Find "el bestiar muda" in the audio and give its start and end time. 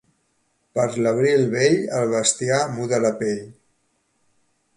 1.99-3.01